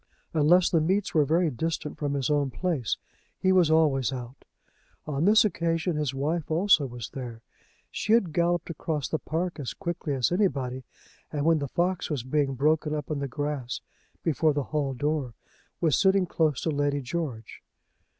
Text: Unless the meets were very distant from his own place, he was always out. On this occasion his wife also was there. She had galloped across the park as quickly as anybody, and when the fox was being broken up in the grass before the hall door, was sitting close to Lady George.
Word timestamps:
Unless 0.33 0.71
the 0.71 0.81
meets 0.81 1.13
were 1.13 1.25
very 1.25 1.51
distant 1.51 1.95
from 1.99 2.15
his 2.15 2.31
own 2.31 2.49
place, 2.49 2.97
he 3.37 3.51
was 3.51 3.69
always 3.69 4.11
out. 4.11 4.45
On 5.05 5.25
this 5.25 5.45
occasion 5.45 5.95
his 5.95 6.11
wife 6.11 6.49
also 6.49 6.87
was 6.87 7.11
there. 7.11 7.43
She 7.91 8.13
had 8.13 8.33
galloped 8.33 8.71
across 8.71 9.07
the 9.07 9.19
park 9.19 9.59
as 9.59 9.75
quickly 9.75 10.15
as 10.15 10.31
anybody, 10.31 10.85
and 11.31 11.45
when 11.45 11.59
the 11.59 11.67
fox 11.67 12.09
was 12.09 12.23
being 12.23 12.55
broken 12.55 12.95
up 12.95 13.11
in 13.11 13.19
the 13.19 13.27
grass 13.27 13.81
before 14.23 14.53
the 14.53 14.63
hall 14.73 14.95
door, 14.95 15.35
was 15.79 15.95
sitting 15.99 16.25
close 16.25 16.61
to 16.61 16.71
Lady 16.71 17.01
George. 17.01 17.61